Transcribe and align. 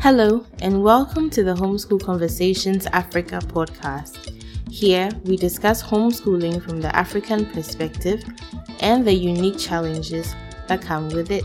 Hello, 0.00 0.46
and 0.62 0.82
welcome 0.82 1.28
to 1.30 1.44
the 1.44 1.54
Homeschool 1.54 2.02
Conversations 2.02 2.86
Africa 2.86 3.38
podcast. 3.38 4.34
Here, 4.70 5.10
we 5.24 5.36
discuss 5.36 5.82
homeschooling 5.82 6.62
from 6.62 6.80
the 6.80 6.94
African 6.96 7.44
perspective 7.44 8.24
and 8.80 9.06
the 9.06 9.12
unique 9.12 9.58
challenges 9.58 10.34
that 10.68 10.80
come 10.80 11.10
with 11.10 11.30
it. 11.30 11.44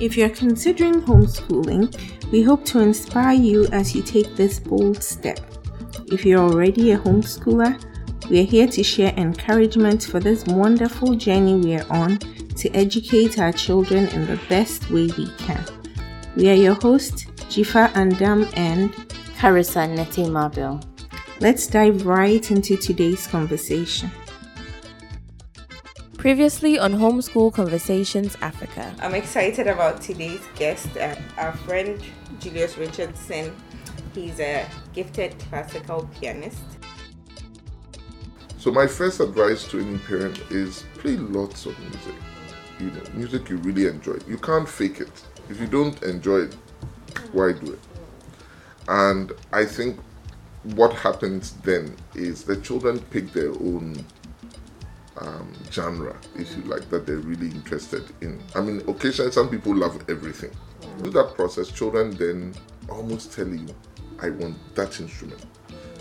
If 0.00 0.16
you're 0.16 0.30
considering 0.30 1.02
homeschooling, 1.02 2.30
we 2.32 2.42
hope 2.42 2.64
to 2.66 2.80
inspire 2.80 3.34
you 3.34 3.66
as 3.68 3.94
you 3.94 4.02
take 4.02 4.34
this 4.34 4.58
bold 4.58 5.02
step. 5.02 5.38
If 6.12 6.24
you're 6.24 6.42
already 6.42 6.90
a 6.90 6.98
homeschooler, 6.98 7.80
we 8.28 8.40
are 8.40 8.44
here 8.44 8.66
to 8.66 8.82
share 8.82 9.14
encouragement 9.16 10.02
for 10.02 10.20
this 10.20 10.44
wonderful 10.44 11.14
journey 11.14 11.54
we 11.54 11.76
are 11.76 11.86
on 11.90 12.18
to 12.56 12.68
educate 12.74 13.38
our 13.38 13.52
children 13.52 14.08
in 14.08 14.26
the 14.26 14.40
best 14.48 14.90
way 14.90 15.08
we 15.16 15.30
can. 15.38 15.77
We 16.38 16.48
are 16.50 16.54
your 16.54 16.74
hosts, 16.74 17.24
Jifa 17.50 17.88
Andam 17.94 18.48
and 18.56 18.92
Carissa 19.38 19.88
Nete 19.92 20.30
Mabel. 20.30 20.78
Let's 21.40 21.66
dive 21.66 22.06
right 22.06 22.48
into 22.52 22.76
today's 22.76 23.26
conversation. 23.26 24.08
Previously 26.16 26.78
on 26.78 26.92
Homeschool 26.92 27.52
Conversations 27.52 28.36
Africa. 28.40 28.94
I'm 29.00 29.16
excited 29.16 29.66
about 29.66 30.00
today's 30.00 30.46
guest, 30.54 30.96
uh, 30.96 31.16
our 31.38 31.54
friend 31.66 32.00
Julius 32.38 32.78
Richardson. 32.78 33.52
He's 34.14 34.38
a 34.38 34.64
gifted 34.94 35.36
classical 35.40 36.08
pianist. 36.20 36.62
So 38.58 38.70
my 38.70 38.86
first 38.86 39.18
advice 39.18 39.66
to 39.72 39.80
any 39.80 39.98
parent 39.98 40.38
is 40.52 40.84
play 40.98 41.16
lots 41.16 41.66
of 41.66 41.76
music. 41.80 42.14
You 42.78 42.92
know, 42.92 43.02
music 43.14 43.50
you 43.50 43.56
really 43.56 43.88
enjoy. 43.88 44.18
You 44.28 44.38
can't 44.38 44.68
fake 44.68 45.00
it. 45.00 45.24
If 45.48 45.60
you 45.60 45.66
don't 45.66 46.00
enjoy 46.02 46.42
it, 46.42 46.54
why 47.32 47.52
do 47.52 47.72
it? 47.72 47.80
And 48.88 49.32
I 49.52 49.64
think 49.64 49.98
what 50.62 50.92
happens 50.92 51.52
then 51.64 51.96
is 52.14 52.44
the 52.44 52.56
children 52.56 52.98
pick 53.10 53.32
their 53.32 53.50
own 53.50 54.04
um, 55.18 55.52
genre, 55.70 56.16
if 56.36 56.56
you 56.56 56.62
like, 56.64 56.88
that 56.90 57.06
they're 57.06 57.16
really 57.16 57.48
interested 57.48 58.04
in. 58.20 58.40
I 58.54 58.60
mean, 58.60 58.82
occasionally 58.88 59.32
some 59.32 59.48
people 59.48 59.74
love 59.74 60.04
everything. 60.08 60.50
Through 60.98 61.10
that 61.12 61.34
process, 61.34 61.70
children 61.70 62.10
then 62.16 62.54
almost 62.88 63.32
tell 63.32 63.48
you, 63.48 63.66
I 64.20 64.30
want 64.30 64.56
that 64.74 65.00
instrument. 65.00 65.44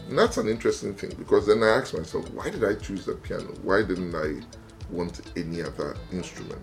And 0.09 0.17
that's 0.17 0.37
an 0.37 0.47
interesting 0.47 0.93
thing 0.95 1.11
because 1.17 1.47
then 1.47 1.61
I 1.63 1.69
ask 1.69 1.93
myself, 1.93 2.29
why 2.31 2.49
did 2.49 2.63
I 2.63 2.75
choose 2.75 3.05
the 3.05 3.13
piano? 3.13 3.53
Why 3.63 3.83
didn't 3.83 4.15
I 4.15 4.41
want 4.89 5.21
any 5.35 5.61
other 5.61 5.97
instrument? 6.11 6.61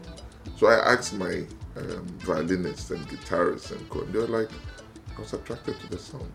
So 0.56 0.68
I 0.68 0.92
asked 0.92 1.14
my 1.14 1.44
um, 1.76 2.06
violinists 2.18 2.90
and 2.90 3.06
guitarists 3.08 3.72
and 3.72 3.88
co- 3.90 4.04
they 4.04 4.18
were 4.18 4.26
like, 4.26 4.50
I 5.16 5.20
was 5.20 5.32
attracted 5.32 5.78
to 5.80 5.86
the 5.88 5.98
sound. 5.98 6.30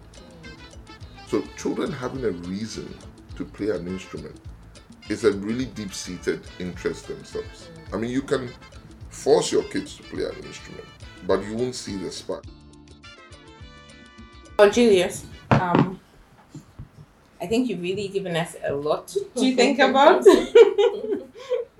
So 1.28 1.44
children 1.58 1.92
having 1.92 2.26
a 2.26 2.32
reason 2.32 2.94
to 3.38 3.46
play 3.46 3.70
an 3.70 3.88
instrument 3.88 4.40
is 5.10 5.24
a 5.24 5.32
really 5.32 5.66
deep-seated 5.66 6.42
interest 6.60 7.08
themselves. 7.08 7.70
I 7.94 7.98
mean, 7.98 8.12
you 8.12 8.22
can 8.22 8.50
force 9.10 9.52
your 9.52 9.64
kids 9.64 9.96
to 9.98 10.04
play 10.04 10.24
an 10.24 10.36
instrument, 10.44 10.86
but 11.26 11.44
you 11.44 11.56
won't 11.56 11.76
see 11.76 11.96
the 11.98 12.12
spark. 12.12 12.44
Well, 14.58 14.70
Julius, 14.70 15.26
um, 15.52 16.00
I 17.42 17.48
think 17.48 17.70
you've 17.70 17.82
really 17.82 18.08
given 18.10 18.36
us 18.36 18.56
a 18.64 18.74
lot 18.74 19.08
to 19.08 19.56
think 19.56 19.80
about 19.80 20.26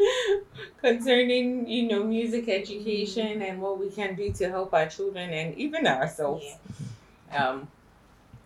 concerning, 0.82 1.68
you 1.68 1.88
know, 1.88 2.04
music 2.04 2.48
education 2.50 3.42
and 3.42 3.62
what 3.62 3.80
we 3.80 3.90
can 3.90 4.16
do 4.16 4.32
to 4.34 4.50
help 4.50 4.74
our 4.74 4.88
children 4.88 5.30
and 5.30 5.56
even 5.58 5.86
ourselves. 5.86 6.46
Yeah. 7.32 7.50
Um, 7.50 7.68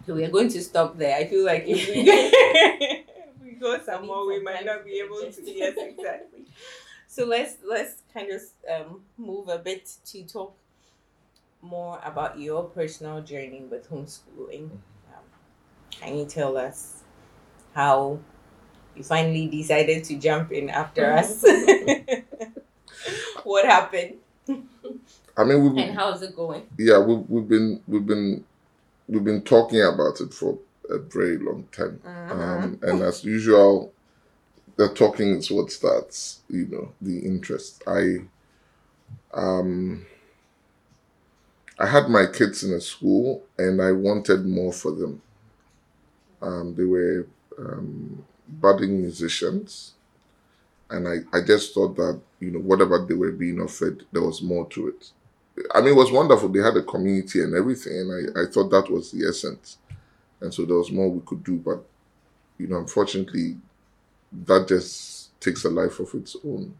so 0.06 0.16
we 0.16 0.26
are 0.26 0.30
going 0.30 0.50
to 0.50 0.62
stop 0.62 0.98
there. 0.98 1.16
I 1.16 1.26
feel 1.26 1.46
like 1.46 1.64
if 1.68 1.88
we, 1.88 1.94
if 2.08 3.42
we 3.42 3.52
go 3.52 3.80
some 3.84 4.08
more, 4.08 4.28
we 4.28 4.42
might 4.42 4.66
not 4.66 4.84
be 4.84 5.00
able 5.00 5.20
to. 5.20 5.42
Yes, 5.46 5.76
exactly. 5.78 6.46
So 7.08 7.26
let's 7.26 7.58
let's 7.64 8.02
kind 8.14 8.32
of 8.32 8.42
um, 8.70 9.02
move 9.18 9.48
a 9.48 9.60
bit 9.60 9.90
to 10.06 10.24
talk 10.24 10.58
more 11.62 12.02
about 12.04 12.38
your 12.40 12.64
personal 12.66 13.22
journey 13.22 13.64
with 13.70 13.90
homeschooling. 13.90 14.70
Um, 15.14 15.24
can 15.92 16.18
you 16.18 16.26
tell 16.26 16.58
us 16.58 17.03
how 17.74 18.20
you 18.96 19.04
finally 19.04 19.48
decided 19.48 20.04
to 20.06 20.16
jump 20.16 20.52
in 20.52 20.70
after 20.70 21.12
us? 21.12 21.44
what 23.44 23.66
happened? 23.66 24.18
I 25.36 25.44
mean, 25.44 25.64
we've, 25.64 25.86
and 25.86 25.96
how's 25.96 26.22
it 26.22 26.36
going? 26.36 26.64
Yeah, 26.78 27.00
we've, 27.00 27.28
we've 27.28 27.48
been 27.48 27.82
we've 27.88 28.06
been 28.06 28.44
we've 29.08 29.24
been 29.24 29.42
talking 29.42 29.82
about 29.82 30.22
it 30.22 30.34
for 30.34 30.60
a 30.90 31.00
very 31.00 31.38
long 31.38 31.68
time, 31.72 32.00
uh-huh. 32.06 32.34
um, 32.34 32.80
and 32.84 33.02
as 33.02 33.24
usual, 33.24 33.92
the 34.76 34.90
talking 34.90 35.30
is 35.30 35.50
what 35.50 35.72
starts. 35.72 36.42
You 36.50 36.68
know, 36.68 36.92
the 37.02 37.20
interest. 37.20 37.82
I 37.88 38.18
um 39.34 40.06
I 41.80 41.88
had 41.88 42.10
my 42.10 42.28
kids 42.28 42.64
in 42.64 42.74
a 42.74 42.82
school 42.82 43.44
and 43.58 43.82
I 43.82 43.92
wanted 43.92 44.46
more 44.46 44.72
for 44.72 44.92
them. 44.92 45.22
Um, 46.44 46.76
they 46.76 46.84
were 46.84 47.26
um, 47.58 48.24
budding 48.48 49.02
musicians, 49.02 49.94
and 50.90 51.08
I, 51.08 51.16
I 51.36 51.42
just 51.42 51.74
thought 51.74 51.96
that, 51.96 52.20
you 52.40 52.52
know, 52.52 52.60
whatever 52.60 53.04
they 53.08 53.16
were 53.16 53.32
being 53.32 53.60
offered, 53.62 54.06
there 54.12 54.22
was 54.22 54.42
more 54.42 54.68
to 54.70 54.90
it. 54.90 55.12
I 55.74 55.80
mean, 55.82 55.94
it 55.94 55.96
was 55.96 56.12
wonderful. 56.12 56.50
They 56.50 56.60
had 56.60 56.78
a 56.78 56.84
community 56.84 57.42
and 57.42 57.56
everything, 57.56 57.94
and 57.94 58.12
I, 58.38 58.42
I 58.42 58.46
thought 58.52 58.70
that 58.72 58.92
was 58.92 59.12
the 59.12 59.28
essence. 59.28 59.78
And 60.42 60.54
so 60.54 60.66
there 60.66 60.78
was 60.78 60.92
more 60.92 61.10
we 61.10 61.22
could 61.26 61.44
do, 61.44 61.56
but, 61.56 61.84
you 62.58 62.68
know, 62.68 62.78
unfortunately, 62.78 63.58
that 64.46 64.68
just 64.68 65.40
takes 65.40 65.64
a 65.64 65.70
life 65.70 66.00
of 66.00 66.14
its 66.16 66.36
own. 66.46 66.76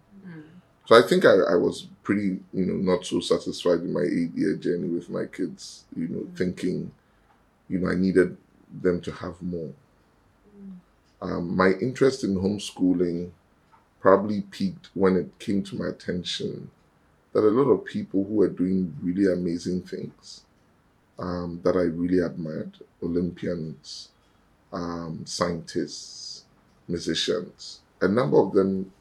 So 0.86 0.98
I 1.02 1.08
think 1.08 1.24
I, 1.26 1.36
I 1.54 1.56
was 1.56 1.88
pretty, 2.04 2.40
you 2.52 2.66
know, 2.66 2.74
not 2.74 3.06
so 3.06 3.22
satisfied 3.22 3.80
in 3.80 3.94
my 3.94 4.02
eight 4.02 4.36
year 4.36 4.56
journey 4.58 4.90
with 4.90 5.10
my 5.10 5.26
kids, 5.26 5.86
you 5.96 6.10
know, 6.10 6.20
mm. 6.20 6.38
thinking, 6.38 6.92
you 7.70 7.80
know, 7.80 7.90
I 7.90 7.96
needed 7.96 8.36
them 8.82 9.02
to 9.02 9.12
have 9.12 9.42
more. 9.42 9.72
Um, 11.22 11.56
my 11.56 11.72
interest 11.82 12.24
in 12.24 12.36
homeschooling 12.36 13.32
probably 14.00 14.42
peaked 14.42 14.90
when 14.94 15.16
it 15.16 15.40
came 15.40 15.64
to 15.64 15.76
my 15.78 15.88
attention 15.88 16.70
that 17.32 17.46
a 17.46 17.50
lot 17.50 17.70
of 17.72 17.86
people 17.86 18.26
who 18.26 18.36
were 18.36 18.50
doing 18.50 18.96
really 19.02 19.32
amazing 19.32 19.82
things 19.84 20.44
um, 21.18 21.62
that 21.64 21.76
I 21.76 21.84
really 21.84 22.20
admired 22.20 22.78
Olympians, 23.02 24.10
um, 24.72 25.26
scientists, 25.26 26.46
musicians 26.88 27.80
a 28.02 28.08
number 28.08 28.38
of 28.38 28.52
them 28.54 28.92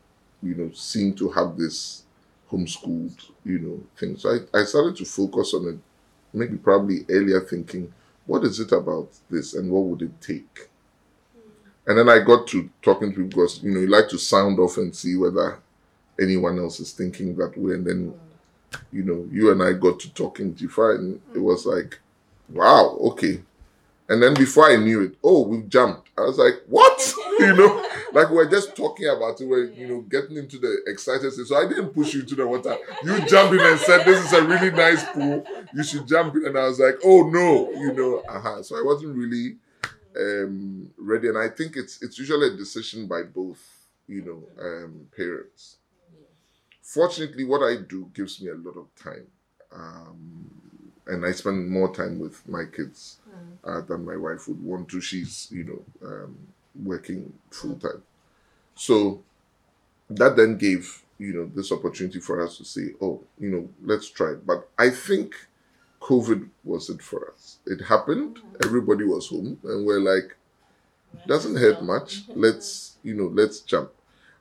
you 0.43 0.55
know, 0.55 0.71
seem 0.75 1.15
to 1.15 1.31
have 1.31 1.57
this 1.57 2.03
homeschooled, 2.51 3.17
you 3.45 3.59
know, 3.59 3.81
thing. 3.97 4.17
So 4.17 4.31
I, 4.55 4.59
I 4.61 4.65
started 4.65 4.97
to 4.97 5.05
focus 5.05 5.55
on 5.55 5.69
it, 5.69 5.79
maybe 6.37 6.57
probably 6.57 7.05
earlier 7.09 7.41
thinking, 7.41 7.93
what 8.27 8.45
is 8.45 8.61
it 8.61 8.73
about 8.73 9.09
this 9.31 9.55
and 9.55 9.71
what 9.71 9.85
would 9.85 10.03
it 10.03 10.21
take? 10.21 10.69
And 11.87 11.99
then 11.99 12.09
I 12.09 12.21
got 12.21 12.47
to 12.49 12.71
talking 12.81 13.11
to 13.11 13.17
people 13.17 13.43
because, 13.43 13.63
you 13.63 13.73
know, 13.73 13.81
you 13.81 13.89
like 13.89 14.09
to 14.11 14.19
sound 14.19 14.59
off 14.61 14.77
and 14.77 14.95
see 14.95 15.17
whether 15.17 15.59
anyone 16.21 16.59
else 16.59 16.79
is 16.79 16.93
thinking 16.93 17.35
that 17.37 17.59
way. 17.59 17.75
And 17.75 17.87
then, 17.87 18.15
you 18.93 19.03
know, 19.03 19.27
you 19.31 19.51
and 19.51 19.63
I 19.63 19.73
got 19.73 19.99
to 20.01 20.15
talking 20.15 20.55
Jifa 20.55 20.97
and 20.99 21.21
it 21.35 21.41
was 21.41 21.67
like, 21.67 21.99
wow, 22.49 22.97
okay. 23.01 23.43
And 24.09 24.23
then 24.23 24.35
before 24.35 24.71
I 24.71 24.77
knew 24.77 25.03
it, 25.03 25.17
oh, 25.25 25.43
we've 25.43 25.69
jumped. 25.69 26.11
I 26.17 26.23
was 26.23 26.39
like, 26.39 26.63
what? 26.69 27.15
you 27.41 27.57
know, 27.57 27.85
like 28.13 28.31
we 28.31 28.39
are 28.39 28.49
just 28.49 28.77
talking 28.77 29.09
about 29.09 29.41
it, 29.41 29.47
we're, 29.47 29.71
you 29.73 29.89
know, 29.89 30.01
getting 30.03 30.37
into 30.37 30.59
the 30.59 30.83
excited 30.87 31.33
stage. 31.33 31.47
So 31.47 31.57
I 31.57 31.69
didn't 31.69 31.91
push 31.91 32.15
you 32.15 32.21
into 32.21 32.35
the 32.35 32.47
water. 32.47 32.77
You 33.03 33.21
jumped 33.27 33.55
in 33.55 33.61
and 33.61 33.79
said, 33.79 34.05
this 34.05 34.25
is 34.25 34.33
a 34.33 34.45
really 34.45 34.71
nice 34.71 35.05
pool. 35.11 35.45
You 35.75 35.83
should 35.83 36.07
jump 36.07 36.35
in. 36.37 36.47
And 36.47 36.59
I 36.59 36.67
was 36.69 36.79
like, 36.79 36.97
oh 37.05 37.29
no, 37.29 37.71
you 37.73 37.93
know, 37.93 38.23
uh-huh. 38.29 38.63
So 38.63 38.77
I 38.77 38.83
wasn't 38.83 39.17
really 39.17 39.57
um, 40.19 40.91
ready. 40.99 41.29
And 41.29 41.39
I 41.39 41.49
think 41.49 41.77
it's, 41.77 42.03
it's 42.03 42.19
usually 42.19 42.49
a 42.49 42.57
decision 42.57 43.07
by 43.07 43.23
both, 43.23 43.61
you 44.07 44.23
know, 44.23 44.65
um, 44.65 45.07
parents. 45.17 45.77
Fortunately, 46.83 47.45
what 47.45 47.63
I 47.63 47.77
do 47.77 48.11
gives 48.13 48.41
me 48.43 48.51
a 48.51 48.55
lot 48.55 48.77
of 48.77 48.95
time. 48.97 49.27
Um, 49.75 50.51
and 51.07 51.25
I 51.25 51.33
spend 51.33 51.69
more 51.69 51.95
time 51.95 52.19
with 52.19 52.47
my 52.49 52.65
kids 52.65 53.19
hmm. 53.25 53.69
uh, 53.69 53.81
than 53.81 54.05
my 54.05 54.17
wife 54.17 54.47
would 54.49 54.63
want 54.63 54.89
to. 54.91 55.01
She's, 55.01 55.49
you 55.51 55.65
know, 55.65 56.09
um, 56.09 56.37
working 56.81 57.33
full 57.51 57.77
time. 57.77 58.03
So 58.75 59.23
that 60.11 60.37
then 60.37 60.57
gave, 60.57 61.03
you 61.19 61.33
know, 61.33 61.51
this 61.55 61.73
opportunity 61.73 62.21
for 62.21 62.43
us 62.43 62.59
to 62.59 62.65
say, 62.65 62.91
oh, 63.01 63.21
you 63.39 63.51
know, 63.51 63.69
let's 63.83 64.09
try 64.09 64.33
it. 64.33 64.47
But 64.47 64.69
I 64.79 64.91
think 64.91 65.35
COVID 66.01 66.49
was 66.65 66.91
it 66.91 67.03
for 67.03 67.31
us. 67.33 67.59
It 67.67 67.81
happened, 67.83 68.41
everybody 68.65 69.05
was 69.05 69.29
home, 69.29 69.59
and 69.65 69.87
we're 69.87 70.01
like, 70.01 70.37
doesn't 71.27 71.57
hurt 71.57 71.83
much. 71.83 72.23
Let's, 72.29 72.97
you 73.03 73.15
know, 73.15 73.27
let's 73.27 73.61
jump. 73.61 73.91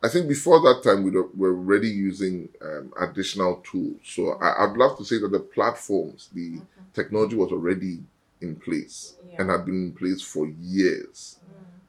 I 0.04 0.08
think 0.08 0.28
before 0.28 0.60
that 0.62 0.82
time 0.84 1.04
we 1.04 1.12
were 1.12 1.56
already 1.56 1.90
using 1.90 2.50
um, 2.62 2.92
additional 3.00 3.58
tools. 3.58 4.00
So 4.04 4.32
I, 4.42 4.66
would 4.66 4.78
love 4.78 4.98
to 4.98 5.06
say 5.06 5.20
that 5.20 5.32
the 5.32 5.40
platforms, 5.40 6.30
the 6.34 6.54
mm-hmm. 6.54 6.64
technology 6.94 7.36
was 7.36 7.52
already 7.52 8.00
in 8.42 8.56
place 8.56 9.16
yeah. 9.30 9.42
and 9.42 9.52
had 9.52 9.66
been 9.66 9.76
in 9.76 9.92
place 9.92 10.22
for 10.22 10.48
years. 10.60 11.38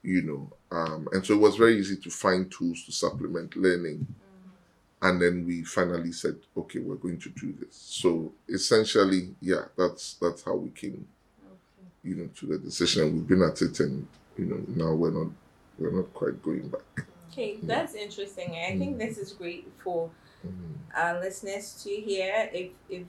Mm. 0.04 0.08
You 0.10 0.22
know, 0.22 0.52
um, 0.76 1.08
and 1.12 1.24
so 1.24 1.34
it 1.34 1.40
was 1.40 1.56
very 1.56 1.78
easy 1.78 1.96
to 1.96 2.10
find 2.10 2.50
tools 2.50 2.84
to 2.84 2.92
supplement 2.92 3.56
learning. 3.56 4.06
Mm. 4.08 5.08
And 5.08 5.20
then 5.20 5.46
we 5.46 5.64
finally 5.64 6.12
said, 6.12 6.36
okay, 6.56 6.78
we're 6.78 6.96
going 6.96 7.18
to 7.18 7.28
do 7.30 7.52
this. 7.58 7.76
So 7.76 8.32
essentially, 8.48 9.34
yeah, 9.40 9.64
that's 9.76 10.14
that's 10.14 10.42
how 10.44 10.54
we 10.54 10.70
came, 10.70 11.06
okay. 11.44 11.88
you 12.04 12.16
know, 12.16 12.28
to 12.36 12.46
the 12.46 12.58
decision. 12.58 13.14
We've 13.14 13.26
been 13.26 13.42
at 13.42 13.60
it, 13.62 13.80
and 13.80 14.06
you 14.36 14.46
know, 14.46 14.62
now 14.68 14.94
we're 14.94 15.10
not 15.10 15.32
we're 15.78 15.92
not 15.92 16.12
quite 16.14 16.42
going 16.42 16.68
back. 16.68 17.06
Okay, 17.30 17.58
that's 17.62 17.94
interesting. 17.94 18.56
I 18.56 18.76
think 18.76 18.98
this 18.98 19.18
is 19.18 19.32
great 19.32 19.66
for 19.82 20.10
mm-hmm. 20.46 20.72
our 20.94 21.18
listeners 21.18 21.82
to 21.82 21.90
hear. 21.90 22.50
If 22.52 22.70
if 22.90 23.04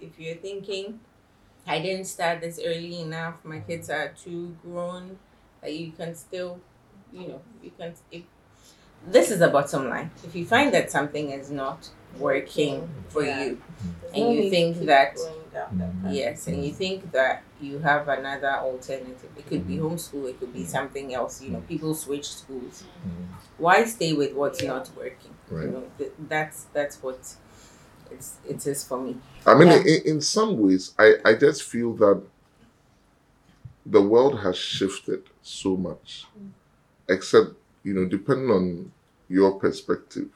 if 0.00 0.18
you're 0.18 0.36
thinking, 0.36 1.00
I 1.66 1.80
didn't 1.80 2.06
start 2.06 2.40
this 2.40 2.58
early 2.64 3.00
enough. 3.00 3.36
My 3.44 3.60
kids 3.60 3.88
are 3.90 4.08
too 4.08 4.56
grown. 4.62 5.18
That 5.60 5.74
you 5.74 5.92
can 5.92 6.14
still, 6.14 6.60
you 7.12 7.28
know, 7.28 7.40
you 7.62 7.72
can. 7.76 7.94
If 8.10 8.22
this 9.06 9.30
is 9.30 9.38
the 9.38 9.48
bottom 9.48 9.88
line, 9.88 10.10
if 10.24 10.34
you 10.34 10.44
find 10.46 10.72
that 10.74 10.90
something 10.90 11.30
is 11.30 11.50
not 11.50 11.88
working 12.18 12.88
for 13.08 13.24
yeah. 13.24 13.44
you, 13.44 13.62
and 14.14 14.34
you 14.34 14.50
think 14.50 14.78
that 14.86 15.18
yes, 16.08 16.46
and 16.46 16.64
you 16.64 16.72
think 16.72 17.12
that 17.12 17.42
you 17.60 17.78
have 17.78 18.08
another 18.08 18.50
alternative. 18.50 19.30
It 19.36 19.46
could 19.46 19.66
be 19.66 19.76
mm-hmm. 19.76 19.94
homeschool, 19.94 20.30
it 20.30 20.38
could 20.40 20.52
be 20.52 20.64
something 20.64 21.14
else. 21.14 21.42
You 21.42 21.50
know, 21.50 21.60
people 21.60 21.94
switch 21.94 22.28
schools. 22.28 22.84
Mm-hmm. 23.06 23.24
Why 23.58 23.84
stay 23.84 24.12
with 24.12 24.34
what's 24.34 24.62
yeah. 24.62 24.68
not 24.68 24.90
working? 24.96 25.34
Right. 25.50 25.64
You 25.64 25.70
know, 25.70 25.84
th- 25.98 26.12
that's 26.28 26.64
that's 26.72 27.02
what 27.02 27.34
it's 28.10 28.36
it 28.48 28.66
is 28.66 28.84
for 28.84 29.00
me. 29.00 29.16
I 29.46 29.54
mean, 29.54 29.68
yeah. 29.68 29.78
in, 29.78 30.02
in 30.04 30.20
some 30.20 30.58
ways, 30.58 30.94
I 30.98 31.14
I 31.24 31.34
just 31.34 31.62
feel 31.62 31.94
that 31.94 32.22
the 33.84 34.02
world 34.02 34.40
has 34.40 34.56
shifted 34.56 35.24
so 35.48 35.76
much, 35.76 36.26
mm. 36.38 36.50
except 37.08 37.50
you 37.82 37.94
know, 37.94 38.04
depending 38.04 38.50
on 38.50 38.92
your 39.28 39.58
perspective. 39.58 40.28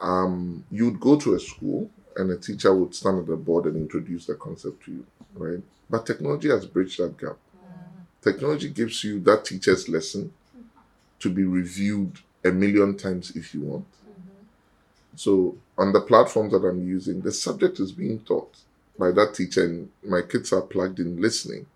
Um, 0.00 0.64
you'd 0.70 0.98
go 0.98 1.18
to 1.18 1.34
a 1.34 1.40
school 1.40 1.90
and 2.16 2.30
a 2.30 2.36
teacher 2.36 2.74
would 2.74 2.94
stand 2.94 3.18
at 3.18 3.26
the 3.26 3.36
board 3.36 3.66
and 3.66 3.76
introduce 3.76 4.26
the 4.26 4.34
concept 4.34 4.84
to 4.84 4.92
you, 4.92 5.06
right? 5.34 5.62
But 5.90 6.06
technology 6.06 6.48
has 6.48 6.64
bridged 6.66 6.98
that 7.00 7.18
gap. 7.18 7.36
Technology 8.22 8.68
gives 8.70 9.02
you 9.04 9.20
that 9.20 9.44
teacher's 9.44 9.88
lesson 9.88 10.32
to 11.18 11.30
be 11.30 11.44
reviewed 11.44 12.18
a 12.44 12.50
million 12.50 12.96
times 12.96 13.34
if 13.36 13.54
you 13.54 13.60
want. 13.60 13.86
So 15.16 15.56
on 15.76 15.92
the 15.92 16.00
platforms 16.00 16.52
that 16.52 16.64
I'm 16.66 16.86
using, 16.86 17.20
the 17.20 17.32
subject 17.32 17.80
is 17.80 17.92
being 17.92 18.20
taught 18.20 18.54
by 18.98 19.10
that 19.12 19.34
teacher, 19.34 19.64
and 19.64 19.90
my 20.04 20.22
kids 20.22 20.52
are 20.52 20.62
plugged 20.62 20.98
in 20.98 21.20
listening. 21.20 21.66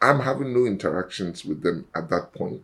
I'm 0.00 0.20
having 0.20 0.52
no 0.52 0.66
interactions 0.66 1.44
with 1.44 1.62
them 1.62 1.86
at 1.94 2.08
that 2.10 2.32
point. 2.32 2.62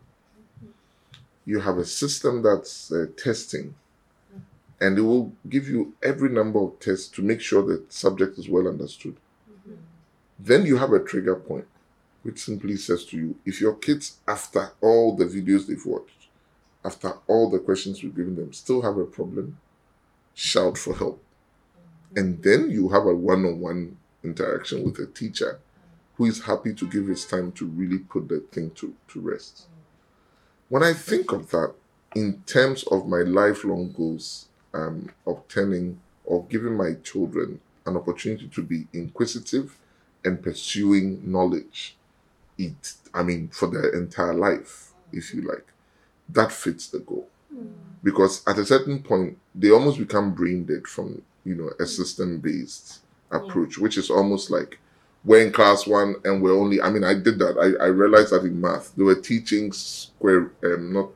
You 1.45 1.59
have 1.59 1.77
a 1.77 1.85
system 1.85 2.41
that's 2.41 2.91
uh, 2.91 3.07
testing 3.17 3.75
and 4.79 4.97
it 4.97 5.01
will 5.01 5.33
give 5.49 5.67
you 5.67 5.93
every 6.03 6.29
number 6.29 6.59
of 6.59 6.79
tests 6.79 7.07
to 7.07 7.21
make 7.21 7.41
sure 7.41 7.63
that 7.63 7.91
subject 7.91 8.37
is 8.37 8.49
well 8.49 8.67
understood. 8.67 9.15
Then 10.37 10.65
you 10.65 10.77
have 10.77 10.91
a 10.91 10.99
trigger 10.99 11.35
point, 11.35 11.67
which 12.23 12.39
simply 12.39 12.75
says 12.75 13.05
to 13.05 13.17
you, 13.17 13.35
if 13.45 13.61
your 13.61 13.75
kids, 13.75 14.17
after 14.27 14.71
all 14.81 15.15
the 15.15 15.25
videos 15.25 15.67
they've 15.67 15.85
watched, 15.85 16.27
after 16.83 17.13
all 17.27 17.49
the 17.49 17.59
questions 17.59 18.03
we've 18.03 18.15
given 18.15 18.35
them, 18.35 18.51
still 18.51 18.81
have 18.81 18.97
a 18.97 19.05
problem, 19.05 19.57
shout 20.33 20.77
for 20.77 20.95
help. 20.95 21.23
And 22.15 22.43
then 22.43 22.69
you 22.69 22.89
have 22.89 23.05
a 23.05 23.15
one-on-one 23.15 23.97
interaction 24.23 24.83
with 24.83 24.99
a 24.99 25.05
teacher 25.05 25.59
who 26.17 26.25
is 26.25 26.43
happy 26.43 26.73
to 26.73 26.87
give 26.87 27.07
his 27.07 27.25
time 27.25 27.51
to 27.53 27.65
really 27.65 27.99
put 27.99 28.27
the 28.29 28.39
thing 28.51 28.71
to, 28.71 28.93
to 29.09 29.19
rest. 29.19 29.67
When 30.69 30.83
I 30.83 30.93
think 30.93 31.31
of 31.31 31.51
that 31.51 31.73
in 32.15 32.41
terms 32.45 32.83
of 32.83 33.07
my 33.07 33.19
lifelong 33.19 33.91
goals, 33.91 34.47
um, 34.73 35.09
obtaining 35.25 35.99
or 36.25 36.45
giving 36.45 36.75
my 36.75 36.93
children 37.03 37.59
an 37.85 37.95
opportunity 37.95 38.47
to 38.47 38.63
be 38.63 38.87
inquisitive 38.93 39.77
and 40.23 40.41
pursuing 40.41 41.21
knowledge. 41.31 41.95
It, 42.57 42.93
I 43.13 43.23
mean, 43.23 43.49
for 43.49 43.67
their 43.67 43.89
entire 43.89 44.33
life, 44.33 44.91
if 45.11 45.33
you 45.33 45.41
like, 45.41 45.67
that 46.29 46.51
fits 46.51 46.87
the 46.87 46.99
goal. 46.99 47.27
Mm. 47.53 47.73
Because 48.03 48.45
at 48.47 48.57
a 48.57 48.65
certain 48.65 49.03
point, 49.03 49.37
they 49.53 49.71
almost 49.71 49.99
become 49.99 50.33
brain 50.33 50.65
dead 50.65 50.87
from 50.87 51.21
you 51.43 51.55
know 51.55 51.69
a 51.79 51.85
system 51.85 52.39
based 52.39 52.99
approach, 53.31 53.77
yeah. 53.77 53.83
which 53.83 53.97
is 53.97 54.09
almost 54.09 54.49
like 54.49 54.79
we're 55.25 55.45
in 55.45 55.51
class 55.51 55.87
one 55.87 56.15
and 56.23 56.41
we're 56.41 56.57
only. 56.57 56.79
I 56.81 56.89
mean, 56.89 57.03
I 57.03 57.15
did 57.15 57.39
that. 57.39 57.57
I, 57.57 57.83
I 57.83 57.87
realized 57.87 58.31
that 58.31 58.43
in 58.43 58.61
math, 58.61 58.95
they 58.95 59.03
were 59.03 59.19
teaching 59.19 59.71
square, 59.71 60.51
um, 60.63 60.93
not 60.93 61.09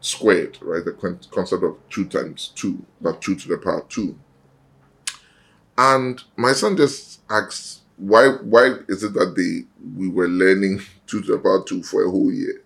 squared, 0.00 0.58
right? 0.60 0.84
The 0.84 0.92
concept 1.30 1.62
of 1.62 1.78
two 1.88 2.06
times 2.06 2.52
two, 2.54 2.84
not 3.00 3.22
two 3.22 3.36
to 3.36 3.48
the 3.48 3.58
power 3.58 3.84
two. 3.88 4.18
And 5.78 6.22
my 6.36 6.52
son 6.52 6.76
just 6.76 7.20
asks, 7.30 7.82
why 7.96 8.28
why 8.42 8.74
is 8.88 9.04
it 9.04 9.12
that 9.14 9.34
they 9.36 9.66
we 9.96 10.08
were 10.08 10.28
learning 10.28 10.80
two 11.06 11.22
to 11.22 11.32
the 11.32 11.38
power 11.38 11.62
two 11.64 11.82
for 11.84 12.04
a 12.04 12.10
whole 12.10 12.32
year? 12.32 12.62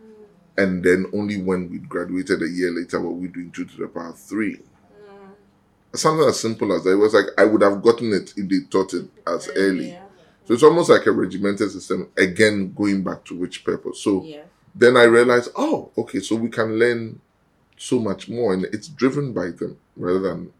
Mm. 0.00 0.62
And 0.64 0.82
then 0.84 1.06
only 1.12 1.42
when 1.42 1.70
we 1.70 1.78
graduated 1.78 2.42
a 2.42 2.48
year 2.48 2.70
later 2.70 3.00
were 3.00 3.10
we 3.10 3.28
doing 3.28 3.50
two 3.50 3.66
to 3.66 3.76
the 3.76 3.88
power 3.88 4.12
three. 4.12 4.56
Mm. 4.56 5.96
Something 5.98 6.26
as 6.26 6.40
simple 6.40 6.72
as 6.72 6.84
that. 6.84 6.92
It 6.92 6.96
was 6.96 7.12
like 7.12 7.26
I 7.36 7.44
would 7.44 7.62
have 7.62 7.82
gotten 7.82 8.12
it 8.12 8.32
if 8.36 8.48
they 8.48 8.60
taught 8.70 8.94
it 8.94 9.10
as 9.26 9.50
early. 9.54 9.90
Yeah. 9.90 10.05
So 10.46 10.54
it's 10.54 10.62
almost 10.62 10.90
like 10.90 11.06
a 11.06 11.12
regimented 11.12 11.70
system, 11.70 12.08
again 12.16 12.72
going 12.72 13.02
back 13.02 13.24
to 13.26 13.36
which 13.36 13.64
purpose. 13.64 14.00
So 14.00 14.22
yeah 14.24 14.42
then 14.76 14.96
I 14.96 15.04
realized, 15.04 15.50
oh, 15.56 15.90
okay, 15.96 16.20
so 16.20 16.36
we 16.36 16.50
can 16.50 16.78
learn 16.78 17.18
so 17.78 17.98
much 17.98 18.28
more, 18.28 18.52
and 18.52 18.66
it's 18.66 18.88
driven 18.88 19.32
by 19.32 19.46
them 19.50 19.78
rather 19.96 20.20
than, 20.20 20.52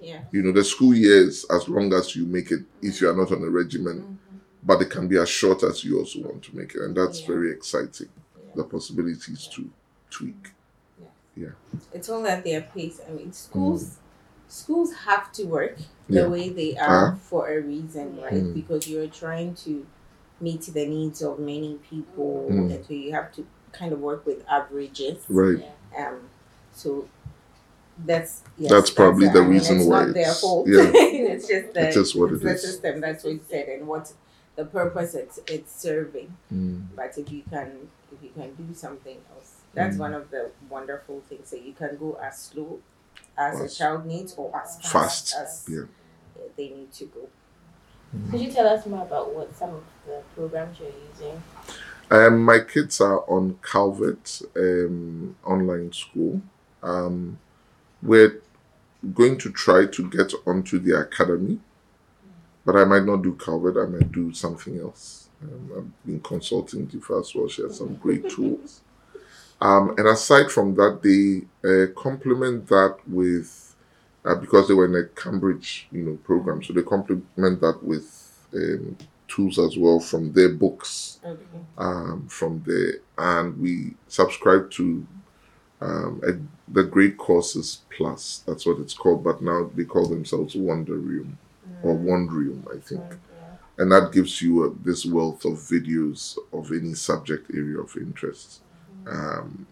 yeah. 0.00 0.22
you 0.32 0.42
know, 0.42 0.50
the 0.50 0.64
school 0.64 0.94
years. 0.94 1.44
As 1.50 1.68
long 1.68 1.92
as 1.92 2.16
you 2.16 2.24
make 2.24 2.50
it, 2.50 2.60
if 2.80 3.00
you 3.00 3.10
are 3.10 3.16
not 3.16 3.30
on 3.30 3.42
a 3.42 3.50
regimen, 3.50 4.00
mm-hmm. 4.00 4.38
but 4.64 4.80
it 4.80 4.90
can 4.90 5.08
be 5.08 5.18
as 5.18 5.28
short 5.28 5.62
as 5.62 5.84
you 5.84 5.98
also 5.98 6.20
want 6.20 6.42
to 6.44 6.56
make 6.56 6.74
it, 6.74 6.80
and 6.80 6.96
that's 6.96 7.20
yeah. 7.20 7.26
very 7.26 7.52
exciting. 7.52 8.08
The 8.56 8.64
possibilities 8.64 9.46
to 9.52 9.70
tweak. 10.10 10.50
Yeah. 10.98 11.06
yeah, 11.36 11.80
it's 11.92 12.08
all 12.08 12.26
at 12.26 12.42
their 12.42 12.62
pace. 12.62 13.00
I 13.06 13.12
mean, 13.12 13.32
schools. 13.32 13.84
Mm. 13.84 13.96
Schools 14.50 14.92
have 15.06 15.30
to 15.32 15.44
work 15.44 15.78
the 16.08 16.28
way 16.28 16.48
they 16.48 16.76
are 16.76 17.12
uh, 17.12 17.16
for 17.16 17.48
a 17.48 17.60
reason, 17.60 18.20
right? 18.20 18.32
Mm. 18.32 18.54
Because 18.54 18.88
you're 18.88 19.06
trying 19.06 19.54
to 19.54 19.86
meet 20.40 20.62
the 20.62 20.86
needs 20.86 21.22
of 21.22 21.38
many 21.38 21.78
people, 21.88 22.48
mm. 22.50 22.74
and 22.74 22.84
so 22.84 22.92
you 22.92 23.12
have 23.12 23.32
to 23.34 23.46
kind 23.72 23.92
of 23.92 24.00
work 24.00 24.26
with 24.26 24.44
averages. 24.48 25.24
Right. 25.28 25.64
Um. 25.96 26.28
So 26.72 27.08
that's 28.04 28.42
yes, 28.58 28.70
that's 28.70 28.90
probably 28.90 29.26
that's, 29.26 29.38
the 29.38 29.42
I 29.42 29.44
mean, 29.44 29.52
reason 29.52 29.76
it's 29.78 29.86
why 29.86 30.04
not 30.06 30.14
their 30.14 30.34
fault. 30.34 30.66
Yeah. 30.68 30.80
it's 30.94 31.46
just 31.46 31.72
the, 31.72 31.86
it's 31.86 31.96
just 31.96 32.18
what 32.18 32.32
it's 32.32 32.42
it 32.42 32.44
the 32.44 32.50
is. 32.54 32.62
system. 32.62 33.00
That's 33.00 33.24
what 33.24 33.34
you 33.34 33.40
said, 33.48 33.68
and 33.68 33.86
what 33.86 34.12
the 34.56 34.64
purpose 34.64 35.14
it's 35.14 35.38
it's 35.46 35.80
serving. 35.80 36.36
Mm. 36.52 36.88
But 36.96 37.16
if 37.16 37.30
you 37.30 37.42
can 37.48 37.88
if 38.12 38.22
you 38.22 38.30
can 38.30 38.54
do 38.54 38.74
something 38.74 39.18
else, 39.34 39.60
that's 39.74 39.96
mm. 39.96 40.00
one 40.00 40.14
of 40.14 40.30
the 40.30 40.50
wonderful 40.68 41.22
things 41.28 41.50
that 41.50 41.62
you 41.62 41.72
can 41.72 41.96
go 41.96 42.18
as 42.20 42.38
slow 42.38 42.80
as 43.40 43.58
fast. 43.58 43.74
a 43.74 43.78
child 43.78 44.06
needs 44.06 44.34
or 44.36 44.54
as 44.54 44.76
fast, 44.76 44.92
fast. 44.92 45.34
as 45.34 45.68
yeah. 45.68 45.84
they 46.56 46.68
need 46.68 46.92
to 46.92 47.06
go. 47.06 47.28
Could 48.30 48.40
you 48.40 48.50
tell 48.50 48.66
us 48.66 48.86
more 48.86 49.02
about 49.02 49.34
what 49.34 49.54
some 49.54 49.70
of 49.70 49.84
the 50.06 50.22
programs 50.34 50.78
you're 50.80 50.90
using? 51.12 51.42
Um, 52.10 52.42
my 52.42 52.58
kids 52.58 53.00
are 53.00 53.20
on 53.30 53.58
Calvert 53.62 54.42
um, 54.56 55.36
online 55.44 55.92
school. 55.92 56.42
Um, 56.82 57.38
we're 58.02 58.42
going 59.14 59.38
to 59.38 59.52
try 59.52 59.86
to 59.86 60.10
get 60.10 60.32
onto 60.44 60.80
the 60.80 60.98
academy, 60.98 61.60
but 62.64 62.74
I 62.76 62.84
might 62.84 63.04
not 63.04 63.22
do 63.22 63.34
Calvert. 63.34 63.76
I 63.76 63.88
might 63.88 64.10
do 64.10 64.32
something 64.34 64.80
else. 64.80 65.28
Um, 65.42 65.70
I've 65.76 66.06
been 66.06 66.20
consulting 66.20 66.88
Tifa 66.88 67.20
as 67.20 67.34
well. 67.34 67.48
She 67.48 67.62
has 67.62 67.78
some 67.78 67.94
great 67.94 68.28
tools. 68.34 68.80
Um, 69.60 69.94
and 69.98 70.06
aside 70.06 70.50
from 70.50 70.74
that, 70.76 71.00
they 71.02 71.46
uh, 71.68 71.92
complement 71.94 72.66
that 72.68 72.96
with 73.06 73.76
uh, 74.24 74.34
because 74.34 74.68
they 74.68 74.74
were 74.74 74.86
in 74.86 74.94
a 74.94 75.04
Cambridge, 75.20 75.88
you 75.92 76.02
know, 76.02 76.16
program. 76.24 76.62
So 76.62 76.72
they 76.72 76.82
complement 76.82 77.60
that 77.60 77.82
with 77.82 78.32
um, 78.54 78.96
tools 79.28 79.58
as 79.58 79.78
well 79.78 80.00
from 80.00 80.32
their 80.32 80.50
books, 80.50 81.20
okay. 81.24 81.40
um, 81.78 82.26
from 82.28 82.62
there, 82.66 82.94
and 83.16 83.58
we 83.58 83.94
subscribe 84.08 84.70
to 84.72 85.06
um, 85.80 86.20
a, 86.26 86.72
the 86.72 86.84
Great 86.84 87.16
Courses 87.16 87.82
Plus. 87.96 88.42
That's 88.46 88.66
what 88.66 88.78
it's 88.78 88.94
called, 88.94 89.24
but 89.24 89.42
now 89.42 89.70
they 89.74 89.84
call 89.84 90.06
themselves 90.06 90.54
Wonderium 90.54 91.32
mm. 91.68 91.84
or 91.84 91.94
Wondrium, 91.96 92.66
I 92.74 92.80
think. 92.80 93.02
Okay. 93.02 93.16
And 93.78 93.90
that 93.92 94.12
gives 94.12 94.42
you 94.42 94.64
a, 94.64 94.74
this 94.84 95.06
wealth 95.06 95.44
of 95.46 95.52
videos 95.52 96.36
of 96.52 96.70
any 96.70 96.92
subject 96.92 97.50
area 97.54 97.78
of 97.78 97.96
interest. 97.96 98.60
Mm. 99.04 99.66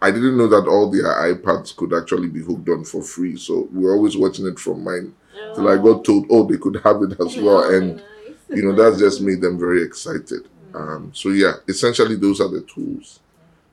I 0.00 0.10
didn't 0.12 0.38
know 0.38 0.46
that 0.46 0.68
all 0.68 0.90
their 0.90 1.04
iPads 1.04 1.74
could 1.74 1.92
actually 1.92 2.28
be 2.28 2.40
hooked 2.40 2.68
on 2.68 2.84
for 2.84 3.02
free. 3.02 3.36
So 3.36 3.68
we're 3.72 3.92
always 3.92 4.16
watching 4.16 4.46
it 4.46 4.58
from 4.58 4.84
mine 4.84 5.12
till 5.54 5.68
I 5.68 5.76
got 5.76 6.04
told, 6.04 6.26
oh, 6.30 6.46
they 6.46 6.56
could 6.56 6.80
have 6.84 7.02
it 7.02 7.18
as 7.20 7.36
well. 7.36 7.68
And, 7.74 8.00
you 8.48 8.62
know, 8.62 8.72
that 8.74 8.98
just 8.98 9.20
made 9.20 9.40
them 9.40 9.58
very 9.58 9.82
excited. 9.82 10.48
Um, 10.72 11.10
so, 11.14 11.30
yeah, 11.30 11.54
essentially, 11.66 12.14
those 12.14 12.40
are 12.40 12.48
the 12.48 12.60
tools 12.60 13.18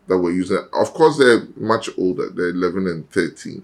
that 0.08 0.18
we're 0.18 0.32
using. 0.32 0.58
Of 0.74 0.94
course, 0.94 1.18
they're 1.18 1.46
much 1.58 1.90
older, 1.98 2.30
they're 2.30 2.50
11 2.50 2.88
and 2.88 3.10
13. 3.12 3.64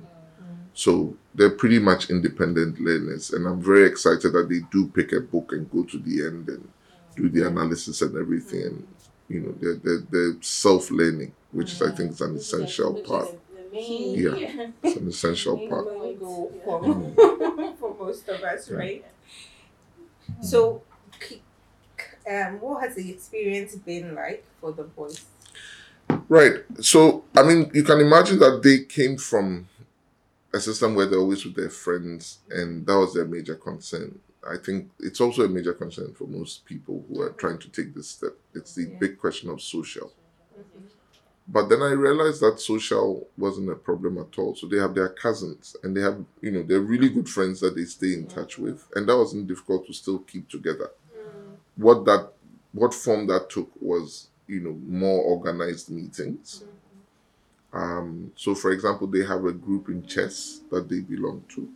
So 0.73 1.15
they're 1.33 1.49
pretty 1.49 1.79
much 1.79 2.09
independent 2.09 2.79
learners. 2.79 3.31
And 3.31 3.47
I'm 3.47 3.61
very 3.61 3.87
excited 3.87 4.33
that 4.33 4.49
they 4.49 4.59
do 4.71 4.87
pick 4.87 5.13
a 5.13 5.19
book 5.19 5.51
and 5.53 5.69
go 5.71 5.83
to 5.83 5.97
the 5.97 6.25
end 6.25 6.47
and 6.47 6.67
do 7.15 7.27
the 7.29 7.47
analysis 7.47 8.01
and 8.03 8.15
everything. 8.15 8.61
And, 8.61 8.87
you 9.31 9.39
know, 9.41 9.55
they're, 9.59 9.75
they're, 9.75 10.03
they're 10.09 10.41
self 10.41 10.91
learning, 10.91 11.33
which 11.51 11.73
is, 11.73 11.81
I 11.81 11.85
mm-hmm. 11.85 11.95
think 11.97 12.11
is 12.11 12.21
an 12.21 12.35
essential 12.35 12.93
part. 13.01 13.29
Yeah, 13.73 14.67
it's 14.83 14.97
an 14.97 15.07
essential 15.07 15.57
part. 15.67 15.85
Goal 16.19 16.51
for, 16.65 16.81
mm. 16.83 17.77
for 17.77 17.95
most 17.97 18.27
of 18.27 18.41
us, 18.43 18.69
right? 18.69 19.05
Mm-hmm. 20.29 20.43
So, 20.43 20.81
k- 21.19 21.41
k- 21.97 22.41
um, 22.41 22.59
what 22.59 22.83
has 22.83 22.95
the 22.95 23.09
experience 23.09 23.75
been 23.75 24.13
like 24.13 24.43
for 24.59 24.71
the 24.73 24.83
boys? 24.83 25.25
Right. 26.27 26.63
So, 26.81 27.23
I 27.35 27.43
mean, 27.43 27.71
you 27.73 27.83
can 27.83 27.99
imagine 27.99 28.39
that 28.39 28.61
they 28.63 28.79
came 28.85 29.17
from 29.17 29.67
a 30.53 30.59
system 30.59 30.95
where 30.95 31.05
they're 31.05 31.19
always 31.19 31.45
with 31.45 31.55
their 31.55 31.69
friends, 31.69 32.39
and 32.49 32.85
that 32.85 32.97
was 32.97 33.13
their 33.13 33.25
major 33.25 33.55
concern. 33.55 34.19
I 34.49 34.57
think 34.57 34.89
it's 34.99 35.21
also 35.21 35.43
a 35.43 35.49
major 35.49 35.73
concern 35.73 36.13
for 36.13 36.25
most 36.25 36.65
people 36.65 37.05
who 37.07 37.21
are 37.21 37.31
trying 37.31 37.59
to 37.59 37.69
take 37.69 37.93
this 37.93 38.09
step. 38.09 38.33
It's 38.53 38.73
the 38.75 38.83
Yeah. 38.83 38.97
big 38.99 39.17
question 39.19 39.49
of 39.49 39.61
social. 39.61 40.11
Mm-hmm. 40.57 40.85
But 41.47 41.69
then 41.69 41.81
I 41.81 41.91
realized 41.91 42.41
that 42.41 42.59
social 42.59 43.27
wasn't 43.37 43.69
a 43.69 43.75
problem 43.75 44.17
at 44.17 44.37
all. 44.39 44.55
So 44.55 44.67
they 44.67 44.77
have 44.77 44.95
their 44.95 45.09
cousins 45.09 45.75
and 45.83 45.95
they 45.95 46.01
have, 46.01 46.23
you 46.41 46.51
know, 46.51 46.63
they're 46.63 46.79
really 46.79 47.09
good 47.09 47.29
friends 47.29 47.59
that 47.59 47.75
they 47.75 47.85
stay 47.85 48.13
in 48.13 48.27
touch 48.27 48.57
with. 48.57 48.87
And 48.95 49.07
that 49.07 49.17
wasn't 49.17 49.47
difficult 49.47 49.85
to 49.87 49.93
still 49.93 50.19
keep 50.19 50.49
together. 50.49 50.91
Mm. 51.13 51.55
What 51.75 52.05
that 52.05 52.33
what 52.73 52.93
form 52.93 53.27
that 53.27 53.49
took 53.49 53.69
was, 53.81 54.29
you 54.47 54.61
know, 54.61 54.73
more 54.87 55.21
organized 55.23 55.89
meetings. 55.89 56.63
Mm-hmm. 56.63 57.77
Um, 57.77 58.31
so 58.35 58.55
for 58.55 58.71
example, 58.71 59.07
they 59.07 59.25
have 59.25 59.45
a 59.45 59.51
group 59.51 59.89
in 59.89 60.05
chess 60.05 60.61
that 60.71 60.87
they 60.89 61.01
belong 61.01 61.43
to. 61.49 61.69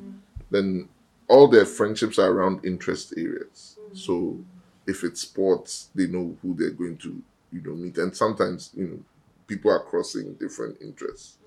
Mm. 0.00 0.18
Then 0.50 0.88
all 1.32 1.48
their 1.48 1.66
friendships 1.66 2.18
are 2.18 2.30
around 2.30 2.64
interest 2.72 3.14
areas. 3.16 3.76
So 3.94 4.38
if 4.86 5.04
it's 5.04 5.22
sports, 5.22 5.88
they 5.94 6.06
know 6.06 6.36
who 6.42 6.54
they're 6.54 6.70
going 6.82 6.98
to, 6.98 7.22
you 7.52 7.62
know, 7.62 7.74
meet. 7.74 7.98
And 7.98 8.16
sometimes, 8.16 8.70
you 8.76 8.86
know, 8.88 9.00
people 9.46 9.70
are 9.70 9.80
crossing 9.90 10.34
different 10.34 10.76
interests. 10.82 11.38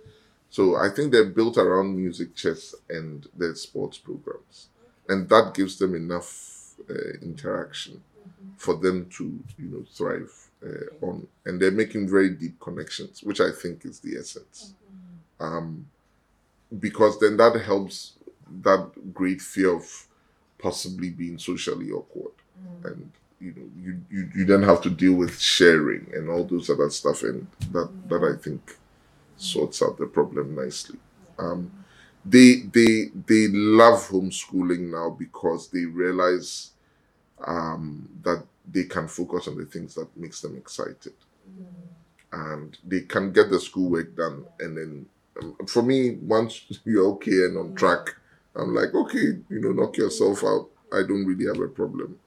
So 0.49 0.77
I 0.77 0.89
think 0.95 1.11
they're 1.11 1.25
built 1.39 1.57
around 1.57 1.95
music, 1.95 2.35
chess, 2.35 2.75
and 2.89 3.27
their 3.37 3.55
sports 3.55 3.97
programs, 3.97 4.69
and 5.09 5.29
that 5.29 5.53
gives 5.53 5.77
them 5.79 5.95
enough 5.95 6.75
uh, 6.89 7.13
interaction 7.21 8.01
for 8.57 8.75
them 8.75 9.09
to, 9.17 9.23
you 9.59 9.67
know, 9.69 9.85
thrive 9.93 10.31
uh, 10.65 11.05
on. 11.05 11.27
And 11.45 11.61
they're 11.61 11.71
making 11.71 12.09
very 12.09 12.29
deep 12.31 12.59
connections, 12.59 13.23
which 13.23 13.41
I 13.41 13.51
think 13.51 13.85
is 13.85 13.99
the 13.99 14.17
essence. 14.17 14.73
Um, 15.39 15.87
because 16.79 17.19
then 17.19 17.37
that 17.37 17.61
helps 17.61 18.13
that 18.63 19.13
great 19.13 19.41
fear 19.41 19.75
of 19.75 20.07
possibly 20.59 21.09
being 21.09 21.37
socially 21.37 21.91
awkward. 21.91 22.33
And 22.83 23.11
you 23.39 23.53
know 23.55 23.69
you, 23.77 24.01
you 24.09 24.29
you 24.35 24.45
then 24.45 24.63
have 24.63 24.81
to 24.81 24.89
deal 24.89 25.13
with 25.13 25.39
sharing 25.39 26.07
and 26.13 26.29
all 26.29 26.45
those 26.45 26.69
other 26.69 26.89
stuff 26.89 27.21
and 27.23 27.45
that 27.71 27.89
that 28.07 28.23
i 28.23 28.41
think 28.41 28.77
sorts 29.37 29.81
out 29.81 29.97
the 29.97 30.05
problem 30.07 30.55
nicely. 30.55 30.99
Um 31.39 31.71
they 32.25 32.63
they 32.73 33.11
they 33.27 33.47
love 33.49 34.07
homeschooling 34.09 34.91
now 34.91 35.09
because 35.11 35.69
they 35.69 35.85
realize 35.85 36.71
um 37.45 38.09
that 38.23 38.43
they 38.71 38.85
can 38.85 39.07
focus 39.07 39.47
on 39.47 39.57
the 39.57 39.65
things 39.65 39.95
that 39.95 40.15
makes 40.17 40.41
them 40.41 40.57
excited. 40.57 41.13
And 42.31 42.77
they 42.83 43.01
can 43.01 43.31
get 43.31 43.49
the 43.49 43.59
schoolwork 43.59 44.15
done 44.15 44.45
and 44.59 44.77
then 44.77 45.05
um, 45.41 45.55
for 45.67 45.83
me 45.83 46.11
once 46.21 46.61
you're 46.85 47.05
okay 47.13 47.45
and 47.45 47.57
on 47.57 47.75
track 47.75 48.15
i'm 48.55 48.73
like 48.73 48.93
okay 48.93 49.37
you 49.49 49.59
know 49.61 49.71
knock 49.71 49.97
yourself 49.97 50.43
out 50.43 50.69
i 50.93 51.01
don't 51.07 51.25
really 51.25 51.45
have 51.45 51.59
a 51.61 51.67
problem 51.67 52.17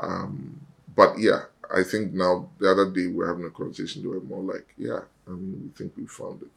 um, 0.00 0.60
but 0.96 1.18
yeah, 1.18 1.42
I 1.74 1.82
think 1.84 2.12
now 2.14 2.50
the 2.58 2.70
other 2.70 2.90
day 2.90 3.06
we 3.08 3.24
are 3.24 3.28
having 3.28 3.46
a 3.46 3.50
conversation. 3.50 4.02
They 4.02 4.08
were 4.08 4.20
more 4.20 4.42
like, 4.42 4.66
yeah, 4.76 5.00
I 5.26 5.30
mean, 5.30 5.60
we 5.64 5.68
think 5.78 5.92
we 5.96 6.06
found 6.06 6.42
it. 6.42 6.48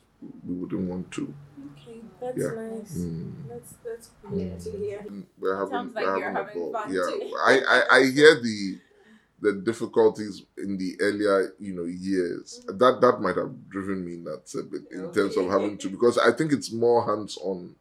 We 0.48 0.56
wouldn't 0.56 0.90
want 0.90 1.12
to. 1.12 1.34
Okay, 1.80 2.02
that's 2.20 2.38
Yeah. 2.38 2.52
nice. 2.52 2.98
Mm. 2.98 3.34
That's 3.48 3.74
that's 3.86 4.10
good 4.24 4.60
to 4.62 4.72
hear. 4.80 5.06
We're 5.40 5.56
having, 5.58 5.72
Sounds 5.72 5.96
like 5.96 6.06
we're 6.06 6.18
you're 6.20 6.32
having, 6.32 6.36
having 6.36 6.62
a 6.62 6.72
ball. 6.72 6.74
fun 6.74 6.94
yeah, 6.94 7.10
too. 7.10 7.38
I, 7.46 7.60
I 7.70 7.98
I 8.00 8.06
hear 8.12 8.36
the 8.42 8.80
the 9.40 9.54
difficulties 9.54 10.44
in 10.58 10.78
the 10.78 10.96
earlier 11.00 11.54
you 11.60 11.74
know 11.74 11.86
years. 11.86 12.62
That 12.68 13.00
that 13.02 13.22
might 13.22 13.38
have 13.38 13.70
driven 13.70 14.06
me 14.06 14.18
nuts 14.18 14.56
a 14.56 14.64
bit 14.64 14.84
in 14.92 15.12
terms 15.12 15.38
of 15.38 15.48
having 15.50 15.78
to 15.80 15.90
because 15.90 16.18
I 16.18 16.32
think 16.32 16.52
it's 16.52 16.72
more 16.72 17.06
hands 17.06 17.38
on 17.42 17.76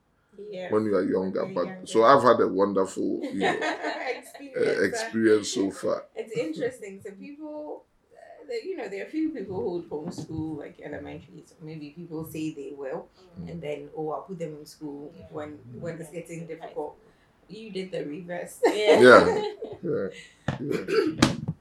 Yeah. 0.51 0.71
when 0.73 0.85
you 0.85 0.95
are 0.97 1.05
younger. 1.05 1.45
When 1.45 1.55
But 1.55 1.61
you're 1.65 1.73
younger. 1.75 1.87
so 1.87 2.05
I've 2.05 2.23
had 2.23 2.41
a 2.41 2.49
wonderful 2.49 3.21
you 3.33 3.41
know, 3.41 3.59
uh, 3.61 4.19
experience. 4.19 4.81
experience 4.85 5.49
so 5.53 5.71
far. 5.71 6.05
It's 6.15 6.37
interesting. 6.37 7.01
So 7.05 7.11
people, 7.13 7.85
uh, 8.13 8.47
there- 8.49 8.65
you 8.65 8.77
know, 8.77 8.89
there 8.89 9.03
are 9.05 9.07
a 9.07 9.11
few 9.11 9.31
people 9.31 9.57
who 9.57 9.71
would 9.75 9.91
homeschool 9.91 10.59
like 10.59 10.81
elementary. 10.83 11.45
So 11.47 11.55
maybe 11.63 11.91
people 11.91 12.25
say 12.25 12.53
they 12.53 12.73
will, 12.77 13.09
Mm. 13.41 13.51
and 13.51 13.63
then 13.63 13.89
oh, 13.97 14.11
I'll 14.13 14.23
put 14.23 14.39
them 14.39 14.57
in 14.61 14.67
school 14.67 15.13
when 15.31 15.59
when 15.81 16.01
it's 16.01 16.11
getting 16.11 16.47
difficult. 16.47 16.97
You 17.49 17.71
did 17.71 17.91
the 17.93 18.05
reverse. 18.05 18.59
Yeah. 18.65 19.01
Yeah. 19.01 19.43
Yeah, 19.83 20.09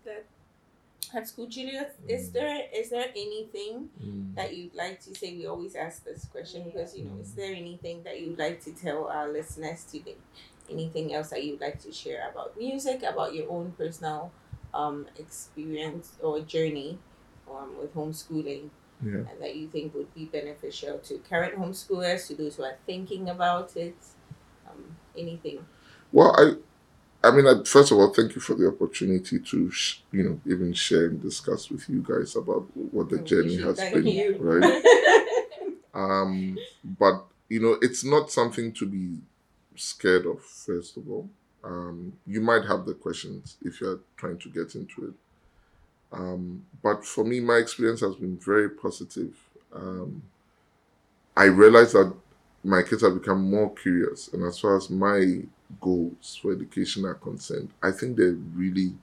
yeah. 1.16 1.20
That's 1.20 1.32
cool, 1.32 1.48
Julius. 1.48 1.92
Is 2.08 2.32
there 2.32 2.64
is 2.74 2.90
there 2.90 3.10
anything 3.16 3.90
Mm. 4.04 4.36
that 4.36 4.56
you'd 4.56 4.76
like 4.76 5.00
to 5.02 5.16
say? 5.16 5.34
We 5.34 5.46
always 5.48 5.76
ask 5.76 6.04
this 6.04 6.26
question 6.26 6.64
because 6.64 6.96
you 6.98 7.06
know, 7.06 7.18
is 7.22 7.34
there 7.34 7.54
anything 7.54 8.04
that 8.04 8.20
you'd 8.22 8.38
like 8.40 8.62
to 8.66 8.72
tell 8.72 9.06
our 9.08 9.32
listeners 9.32 9.84
today? 9.86 10.18
Anything 10.70 11.14
else 11.14 11.30
that 11.30 11.44
you'd 11.44 11.62
like 11.62 11.80
to 11.84 11.92
share 11.92 12.30
about 12.30 12.58
music, 12.58 13.04
about 13.04 13.34
your 13.34 13.50
own 13.52 13.72
personal 13.78 14.32
um, 14.74 15.06
experience 15.18 16.14
or 16.22 16.40
journey 16.42 16.98
um, 17.50 17.78
with 17.80 17.94
homeschooling, 17.96 18.70
Yeah. 19.04 19.24
and 19.30 19.42
that 19.42 19.56
you 19.56 19.68
think 19.68 19.94
would 19.94 20.14
be 20.14 20.26
beneficial 20.26 20.98
to 21.00 21.20
current 21.30 21.56
homeschoolers, 21.56 22.28
to 22.28 22.36
those 22.36 22.56
who 22.58 22.64
are 22.64 22.78
thinking 22.86 23.30
about 23.30 23.78
it? 23.78 23.96
Um, 24.68 24.98
anything? 25.18 25.66
Well, 26.12 26.36
I, 26.38 26.56
I 27.26 27.32
mean, 27.32 27.48
I, 27.48 27.64
first 27.64 27.92
of 27.92 27.98
all, 27.98 28.14
thank 28.14 28.36
you 28.36 28.42
for 28.42 28.54
the 28.54 28.68
opportunity 28.68 29.40
to, 29.40 29.72
sh- 29.72 30.02
you 30.12 30.24
know, 30.24 30.40
even 30.46 30.74
share 30.74 31.08
and 31.08 31.22
discuss 31.22 31.72
with 31.72 31.90
you 31.90 32.06
guys 32.08 32.36
about 32.36 32.68
what 32.76 33.10
the 33.10 33.20
journey 33.20 33.58
has 33.58 33.78
thank 33.78 33.94
been, 33.96 34.08
you. 34.08 34.38
right? 34.40 34.84
Um, 35.94 36.58
but 37.00 37.24
you 37.48 37.62
know, 37.62 37.78
it's 37.82 38.04
not 38.04 38.30
something 38.30 38.74
to 38.74 38.86
be 38.86 39.18
scared 39.78 40.26
of. 40.26 40.44
First 40.44 40.98
of 40.98 41.10
all, 41.10 41.30
um, 41.64 42.14
you 42.28 42.42
might 42.42 42.66
have 42.66 42.86
the 42.86 42.94
questions 42.94 43.56
if 43.64 43.80
you're 43.80 44.00
trying 44.18 44.38
to 44.40 44.50
get 44.50 44.76
into 44.76 45.06
it. 45.08 45.14
Um, 46.12 46.66
but 46.84 47.06
for 47.06 47.24
me, 47.24 47.40
my 47.40 47.56
experience 47.56 48.02
has 48.02 48.16
been 48.16 48.38
very 48.38 48.70
positive. 48.70 49.34
Um, 49.74 50.22
I 51.36 51.46
realized 51.46 51.94
that 51.94 52.14
my 52.64 52.82
kids 52.82 53.02
have 53.04 53.14
become 53.14 53.50
more 53.50 53.74
curious, 53.74 54.30
and 54.34 54.44
as 54.44 54.60
far 54.60 54.78
as 54.78 54.90
my 54.90 55.44
goals 55.82 56.40
for 56.42 56.54
education 56.54 57.06
are 57.06 57.16
concerned, 57.16 57.70
I 57.82 57.92
think 57.92 58.18
they're 58.18 58.34
really 58.56 58.94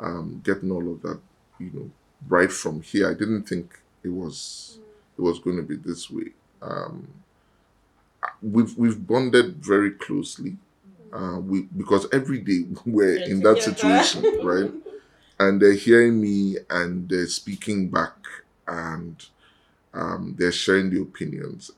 um, 0.00 0.40
getting 0.44 0.70
all 0.70 0.92
of 0.92 1.02
that, 1.02 1.20
you 1.58 1.70
know, 1.72 1.90
right 2.28 2.52
from 2.52 2.82
here. 2.82 3.10
I 3.10 3.14
didn't 3.14 3.44
think 3.44 3.78
it 4.02 4.10
was 4.10 4.78
it 5.18 5.22
was 5.22 5.38
going 5.40 5.56
to 5.58 5.62
be 5.62 5.76
this 5.76 6.10
way. 6.10 6.30
Um, 6.62 7.08
we've 8.42 8.76
we've 8.76 9.06
bonded 9.06 9.56
very 9.64 9.92
closely, 9.92 10.56
uh, 11.12 11.38
we 11.40 11.62
because 11.76 12.06
every 12.12 12.38
day 12.40 12.64
we're 12.86 13.18
in 13.22 13.40
that 13.40 13.62
situation, 13.62 14.24
right? 14.44 14.72
And 15.40 15.60
they're 15.62 15.72
hearing 15.72 16.20
me 16.20 16.58
and 16.68 17.08
they're 17.08 17.26
speaking 17.26 17.88
back 17.88 18.14
and 18.68 19.16
um, 19.94 20.36
they're 20.38 20.52
sharing 20.52 20.90
the 20.90 21.02
opinions. 21.02 21.70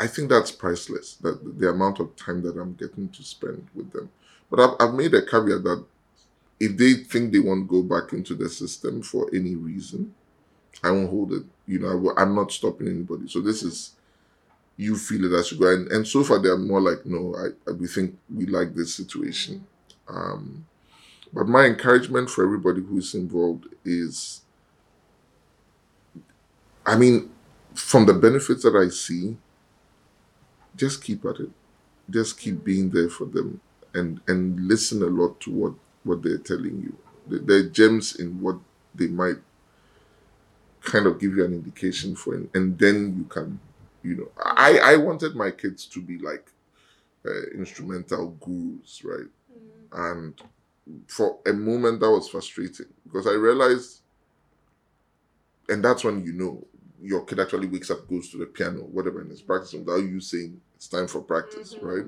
I 0.00 0.08
think 0.08 0.30
that's 0.30 0.52
priceless. 0.52 1.16
That 1.16 1.60
the 1.60 1.70
amount 1.70 2.00
of 2.00 2.16
time 2.16 2.42
that 2.44 2.58
I'm 2.58 2.74
getting 2.74 3.10
to 3.10 3.24
spend 3.24 3.68
with 3.74 3.92
them. 3.92 4.10
But 4.50 4.60
I've, 4.60 4.76
I've 4.80 4.94
made 4.94 5.14
a 5.14 5.22
caveat 5.24 5.64
that 5.64 5.84
if 6.60 6.76
they 6.76 6.94
think 6.94 7.32
they 7.32 7.40
want 7.40 7.68
to 7.68 7.82
go 7.82 7.82
back 7.82 8.12
into 8.12 8.34
the 8.34 8.48
system 8.48 9.02
for 9.02 9.28
any 9.34 9.56
reason, 9.56 10.14
I 10.82 10.90
won't 10.92 11.10
hold 11.10 11.32
it. 11.32 11.44
You 11.66 11.80
know, 11.80 12.14
I 12.16 12.22
I'm 12.22 12.34
not 12.34 12.52
stopping 12.52 12.88
anybody. 12.88 13.28
So 13.28 13.40
this 13.40 13.62
is 13.62 13.94
you 14.76 14.96
feel 14.96 15.24
it 15.26 15.38
as 15.38 15.52
you 15.52 15.58
go. 15.58 15.72
And, 15.72 15.90
and 15.92 16.08
so 16.08 16.24
far 16.24 16.40
they're 16.40 16.56
more 16.56 16.80
like, 16.80 17.06
no, 17.06 17.36
I, 17.36 17.70
I 17.70 17.74
we 17.74 17.86
think 17.88 18.18
we 18.34 18.46
like 18.46 18.74
this 18.74 18.94
situation. 18.94 19.66
Um, 20.08 20.66
but 21.32 21.48
my 21.48 21.64
encouragement 21.66 22.30
for 22.30 22.44
everybody 22.44 22.82
who's 22.82 23.14
involved 23.14 23.66
is, 23.84 24.42
I 26.86 26.96
mean, 26.96 27.30
from 27.74 28.06
the 28.06 28.14
benefits 28.14 28.62
that 28.64 28.74
I 28.76 28.88
see, 28.88 29.36
just 30.76 31.02
keep 31.02 31.24
at 31.24 31.40
it. 31.40 31.50
Just 32.08 32.38
keep 32.38 32.56
mm. 32.56 32.64
being 32.64 32.90
there 32.90 33.08
for 33.08 33.24
them 33.26 33.60
and 33.94 34.20
and 34.26 34.60
listen 34.68 35.02
a 35.02 35.06
lot 35.06 35.40
to 35.40 35.50
what 35.50 35.74
what 36.04 36.22
they're 36.22 36.38
telling 36.38 36.80
you. 36.82 36.96
There- 37.26 37.58
are 37.58 37.68
gems 37.68 38.16
in 38.16 38.40
what 38.40 38.56
they 38.94 39.06
might 39.06 39.36
kind 40.82 41.06
of 41.06 41.20
give 41.20 41.36
you 41.36 41.44
an 41.44 41.52
indication 41.52 42.16
for, 42.16 42.34
and, 42.34 42.48
and 42.54 42.78
then 42.78 43.14
you 43.16 43.24
can, 43.24 43.60
you 44.02 44.16
know, 44.16 44.28
I 44.38 44.72
mm. 44.72 44.80
I 44.80 44.96
wanted 44.96 45.36
my 45.36 45.50
kids 45.50 45.86
to 45.86 46.00
be 46.00 46.18
like 46.18 46.50
uh, 47.26 47.50
instrumental 47.54 48.30
gurus, 48.40 49.02
right? 49.04 49.28
Mm. 49.92 50.12
And 50.12 50.42
for 51.06 51.38
a 51.46 51.52
moment 51.52 52.00
that 52.00 52.10
was 52.10 52.28
frustrating 52.28 52.86
because 53.04 53.26
I 53.26 53.32
realized, 53.32 54.00
and 55.68 55.84
that's 55.84 56.02
when 56.02 56.24
you 56.24 56.32
know 56.32 56.66
your 57.02 57.24
kid 57.24 57.40
actually 57.40 57.66
wakes 57.66 57.90
up, 57.90 58.08
goes 58.08 58.30
to 58.30 58.38
the 58.38 58.46
piano, 58.46 58.80
whatever, 58.80 59.20
and 59.20 59.30
is 59.32 59.42
practicing 59.42 59.84
without 59.84 60.02
you 60.02 60.20
saying 60.20 60.60
it's 60.74 60.88
time 60.88 61.06
for 61.06 61.20
practice, 61.22 61.74
Mhm. 61.74 61.82
right? 61.82 62.06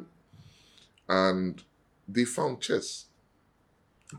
And 1.08 1.62
they 2.08 2.24
found 2.24 2.60
chess, 2.60 3.06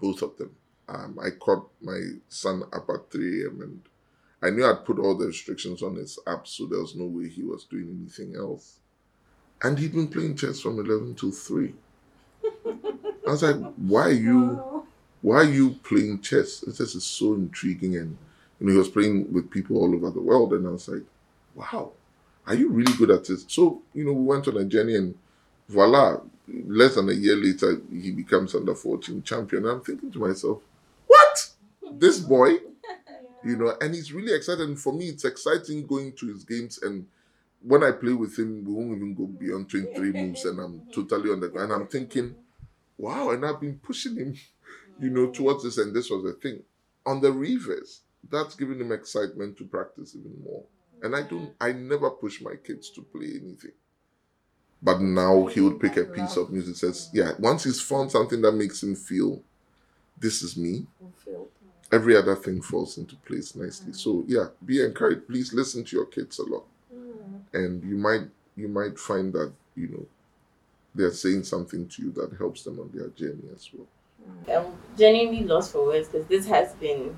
both 0.02 0.22
of 0.22 0.38
them. 0.38 0.56
Um, 0.88 1.18
I 1.22 1.32
caught 1.32 1.70
my 1.82 2.00
son 2.28 2.64
up 2.74 2.90
at 2.90 3.10
3 3.12 3.44
a.m. 3.46 3.62
and 3.62 3.82
I 4.42 4.50
knew 4.50 4.66
I'd 4.66 4.86
put 4.86 5.00
all 5.00 5.16
the 5.16 5.28
restrictions 5.28 5.82
on 5.82 5.96
his 5.96 6.20
app, 6.28 6.48
so 6.48 6.66
there 6.66 6.80
was 6.82 6.96
no 6.96 7.06
way 7.06 7.30
he 7.30 7.44
was 7.44 7.64
doing 7.64 7.90
anything 7.90 8.36
else. 8.36 8.80
And 9.62 9.80
he'd 9.80 9.94
been 9.94 10.10
playing 10.10 10.36
chess 10.36 10.60
from 10.60 10.80
11 10.80 11.16
till 11.16 11.32
3. 11.32 11.74
I 13.26 13.32
was 13.32 13.44
like, 13.44 13.56
why 13.78 14.08
are 14.08 14.12
you 14.12 14.84
why 15.22 15.38
are 15.38 15.44
you 15.46 15.76
playing 15.84 16.20
chess? 16.20 16.60
This 16.60 16.82
is 16.96 17.06
so 17.06 17.34
intriguing. 17.36 17.96
And 17.96 18.18
you 18.64 18.70
know, 18.70 18.74
he 18.76 18.78
was 18.78 18.88
playing 18.88 19.34
with 19.34 19.52
people 19.52 19.76
all 19.76 19.94
over 19.94 20.10
the 20.10 20.22
world. 20.22 20.54
And 20.54 20.66
I 20.66 20.70
was 20.70 20.88
like, 20.88 21.04
wow, 21.54 21.92
are 22.48 22.56
you 22.56 22.70
really 22.70 22.94
good 22.94 23.12
at 23.12 23.26
this? 23.26 23.44
So, 23.50 23.82
you 23.94 24.06
know, 24.06 24.14
we 24.14 24.24
went 24.24 24.48
on 24.48 24.56
a 24.56 24.64
journey 24.64 24.96
and 24.96 25.16
voila, 25.68 26.22
less 26.48 26.96
than 26.96 27.10
a 27.10 27.14
year 27.14 27.36
later, 27.36 27.82
he 27.92 28.12
becomes 28.12 28.56
under 28.56 28.74
14 28.74 29.22
champion. 29.24 29.66
I'm 29.66 29.82
thinking 29.82 30.14
to 30.14 30.20
myself, 30.20 30.62
what? 31.08 31.50
This 31.92 32.20
boy? 32.20 32.54
You 33.46 33.58
know, 33.58 33.74
and 33.82 33.94
he's 33.94 34.14
really 34.14 34.34
excited. 34.34 34.66
And 34.66 34.80
for 34.80 34.94
me, 34.94 35.08
it's 35.10 35.26
exciting 35.26 35.86
going 35.86 36.14
to 36.14 36.28
his 36.28 36.46
games. 36.46 36.80
And 36.82 37.06
when 37.62 37.84
I 37.84 37.92
play 37.92 38.14
with 38.14 38.40
him, 38.40 38.64
we 38.64 38.72
won't 38.72 38.96
even 38.96 39.14
go 39.14 39.26
beyond 39.26 39.70
23 39.70 40.14
moves. 40.14 40.46
And 40.46 40.62
I'm 40.62 40.82
totally 40.96 41.30
on 41.30 41.42
the 41.42 41.50
ground. 41.50 41.74
And 41.74 41.82
I'm 41.82 41.88
thinking, 41.90 42.36
wow. 42.98 43.32
And 43.32 43.46
I've 43.46 43.60
been 43.60 43.80
pushing 43.80 44.16
him 44.16 44.36
you 45.02 45.10
know, 45.10 45.30
towards 45.30 45.66
this, 45.66 45.78
and 45.78 45.94
this 45.94 46.10
was 46.10 46.24
the 46.24 46.32
thing. 46.32 46.64
On 47.06 47.20
the 47.20 47.34
reverse, 47.34 48.00
that's 48.30 48.56
giving 48.56 48.80
him 48.80 48.92
excitement 48.92 49.58
to 49.58 49.66
practice 49.66 50.16
even 50.16 50.36
more. 50.44 50.64
And 51.02 51.16
I 51.16 51.22
don't, 51.22 51.42
mm-hmm. 51.42 51.64
I 51.64 51.72
never 51.74 52.10
push 52.10 52.42
my 52.42 52.56
kids 52.56 52.90
to 52.92 53.02
play 53.02 53.40
anything. 53.42 53.72
But 54.82 55.02
now 55.02 55.46
he 55.46 55.62
would 55.62 55.80
pick 55.80 55.98
a 55.98 56.04
piece 56.04 56.36
of 56.36 56.52
music, 56.52 56.76
says, 56.76 57.10
yeah, 57.14 57.32
once 57.40 57.64
he's 57.64 57.82
found 57.82 58.12
something 58.12 58.42
that 58.42 58.52
makes 58.52 58.84
him 58.84 58.96
feel, 58.96 59.42
this 60.20 60.42
is 60.42 60.58
me, 60.58 60.86
every 61.92 62.16
other 62.18 62.36
thing 62.36 62.62
falls 62.62 62.98
into 62.98 63.16
place 63.18 63.56
nicely. 63.56 63.88
Mm-hmm. 63.88 63.94
So 63.94 64.24
yeah, 64.28 64.48
be 64.66 64.84
encouraged. 64.84 65.28
Please 65.28 65.54
listen 65.54 65.84
to 65.86 65.96
your 65.96 66.06
kids 66.06 66.40
a 66.40 66.44
lot. 66.44 66.64
Mm-hmm. 66.94 67.58
And 67.58 67.84
you 67.84 67.96
might, 67.98 68.24
you 68.56 68.68
might 68.68 69.00
find 69.00 69.32
that, 69.34 69.52
you 69.76 69.88
know, 69.90 70.06
they're 70.96 71.12
saying 71.12 71.44
something 71.44 71.88
to 71.88 72.02
you 72.04 72.12
that 72.12 72.38
helps 72.38 72.64
them 72.64 72.80
on 72.80 72.90
their 72.94 73.10
journey 73.10 73.50
as 73.56 73.70
well. 73.74 73.88
I'm 74.48 74.74
genuinely 74.98 75.44
lost 75.44 75.72
for 75.72 75.86
words 75.86 76.08
because 76.08 76.28
this 76.28 76.46
has 76.48 76.74
been 76.74 77.18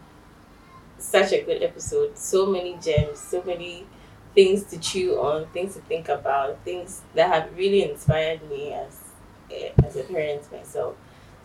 such 0.98 1.32
a 1.32 1.42
good 1.42 1.62
episode. 1.64 2.18
So 2.18 2.46
many 2.46 2.78
gems, 2.82 3.20
so 3.20 3.44
many 3.44 3.86
things 4.34 4.64
to 4.66 4.78
chew 4.78 5.20
on, 5.20 5.48
things 5.48 5.76
to 5.76 5.82
think 5.82 6.10
about, 6.10 6.60
things 6.64 7.02
that 7.16 7.34
have 7.34 7.56
really 7.58 7.90
inspired 7.90 8.48
me 8.50 8.74
as 8.74 9.00
eh, 9.52 9.72
as 9.84 9.96
a 9.96 10.04
parent 10.04 10.52
myself. 10.52 10.96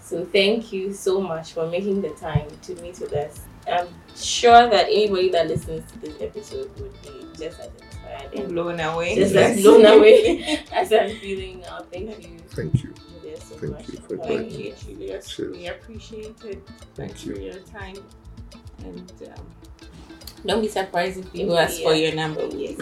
So 0.00 0.24
thank 0.24 0.72
you 0.72 0.92
so 0.92 1.20
much 1.20 1.52
for 1.52 1.68
making 1.68 2.02
the 2.02 2.10
time 2.10 2.48
to 2.62 2.74
meet 2.76 2.98
with 2.98 3.12
us. 3.12 3.40
I'm 3.70 3.88
sure 4.16 4.68
that 4.68 4.86
anybody 4.86 5.30
that 5.30 5.46
listens 5.46 5.90
to 5.92 5.98
this 5.98 6.14
episode 6.20 6.70
would 6.80 7.00
be 7.02 7.26
just 7.36 7.60
as 7.60 7.70
inspired 7.80 8.34
and 8.34 8.52
blown 8.52 8.80
away. 8.80 9.14
just 9.14 9.34
as 9.34 9.62
blown 9.62 9.84
away 9.98 10.64
as 10.72 10.92
I'm 10.92 11.16
feeling 11.16 11.60
now. 11.60 11.80
Thank 11.92 12.22
you. 12.26 12.38
Thank 12.48 12.82
you. 12.82 12.94
So 13.38 13.56
Thank 13.56 13.72
much 13.72 13.88
you 13.88 13.96
for 13.98 14.08
for 14.08 14.16
coming. 14.18 14.50
Thank 14.50 14.58
you, 14.58 14.74
Julius. 14.74 15.28
Cheers. 15.28 15.56
We 15.56 15.66
appreciate 15.68 16.44
it. 16.44 16.68
Thank 16.94 17.24
you. 17.24 17.34
for 17.34 17.40
your 17.40 17.58
time. 17.60 17.96
And 18.84 19.12
um, 19.36 19.46
don't 20.44 20.62
be 20.62 20.68
surprised 20.68 21.18
if 21.18 21.32
people 21.32 21.58
ask 21.58 21.80
for 21.82 21.94
your 21.94 22.14
number. 22.14 22.48
Yes. 22.52 22.78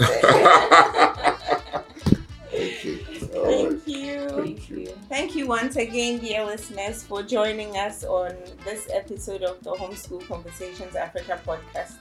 okay. 2.53 2.99
All 3.35 3.45
right. 3.45 3.83
Thank 3.83 3.87
you. 3.87 4.29
Thank 4.31 4.71
you. 4.71 4.87
Thank 5.09 5.35
you 5.37 5.47
once 5.47 5.77
again, 5.77 6.19
dear 6.19 6.45
listeners, 6.45 7.05
for 7.05 7.23
joining 7.23 7.77
us 7.77 8.05
on 8.05 8.35
this 8.65 8.89
episode 8.93 9.43
of 9.43 9.63
the 9.63 9.73
Homeschool 9.73 10.27
Conversations 10.27 10.97
Africa 10.97 11.41
podcast. 11.47 11.95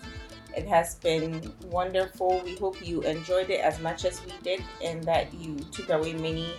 It 0.55 0.67
has 0.67 0.95
been 0.95 1.53
wonderful. 1.65 2.41
We 2.43 2.55
hope 2.55 2.85
you 2.85 3.01
enjoyed 3.01 3.49
it 3.51 3.59
as 3.59 3.79
much 3.79 4.05
as 4.05 4.21
we 4.25 4.33
did 4.41 4.63
and 4.83 5.03
that 5.03 5.31
you 5.33 5.57
took 5.71 5.89
away 5.89 6.13
many, 6.13 6.51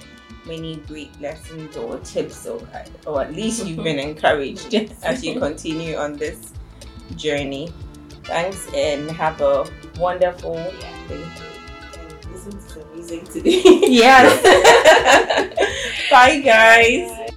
many 0.46 0.76
great 0.86 1.20
lessons 1.20 1.76
or 1.76 1.98
tips, 2.00 2.46
or, 2.46 2.60
or 3.06 3.22
at 3.22 3.34
least 3.34 3.66
you've 3.66 3.82
been 3.82 3.98
encouraged 4.10 4.72
as 5.02 5.24
you 5.24 5.40
continue 5.40 5.96
on 5.96 6.16
this 6.16 6.52
journey. 7.18 7.72
Thanks 8.24 8.68
and 8.74 9.10
have 9.10 9.40
a 9.40 9.66
wonderful 9.98 10.54
day. 10.54 10.94
And 11.10 12.32
listen 12.32 12.52
to 12.52 12.60
some 12.60 12.94
music 12.94 13.24
today. 13.28 13.62
Yes. 13.82 14.42
Bye, 16.10 16.40
guys. 16.40 17.08
Fawakuma 17.10 17.27